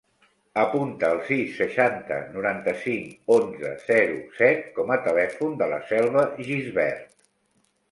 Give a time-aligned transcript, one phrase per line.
[0.59, 7.09] Apunta el sis, seixanta, noranta-cinc, onze, zero, set com a telèfon de la Selva Gisbert.